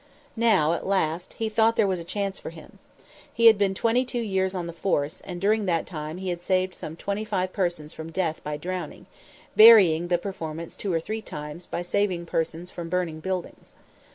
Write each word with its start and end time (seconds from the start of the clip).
Now, 0.35 0.73
at 0.73 0.83
last, 0.87 1.33
he 1.33 1.47
thought 1.47 1.75
there 1.75 1.85
was 1.85 1.99
a 1.99 2.03
chance 2.03 2.39
for 2.39 2.49
him. 2.49 2.79
He 3.31 3.45
had 3.45 3.59
been 3.59 3.75
twenty 3.75 4.03
two 4.03 4.21
years 4.21 4.55
on 4.55 4.65
the 4.65 4.73
force, 4.73 5.21
and 5.25 5.39
during 5.39 5.67
that 5.67 5.85
time 5.85 6.17
had 6.17 6.41
saved 6.41 6.73
some 6.73 6.95
twenty 6.95 7.23
five 7.23 7.53
persons 7.53 7.93
from 7.93 8.11
death 8.11 8.43
by 8.43 8.57
drowning, 8.57 9.05
varying 9.55 10.07
the 10.07 10.17
performance 10.17 10.75
two 10.75 10.91
or 10.91 10.99
three 10.99 11.21
times 11.21 11.67
by 11.67 11.83
saving 11.83 12.25
persons 12.25 12.71
from 12.71 12.89
burning 12.89 13.19
buildings. 13.19 13.75